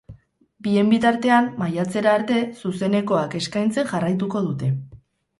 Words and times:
Bien 0.67 0.87
bitartean, 0.93 1.49
maiatzera 1.59 2.15
arte 2.19 2.37
zuzenekoak 2.61 3.35
eskaintzen 3.41 3.91
jarraituko 3.93 4.41
dute. 4.47 4.71